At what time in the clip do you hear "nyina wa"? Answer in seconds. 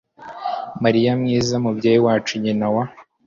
2.43-2.83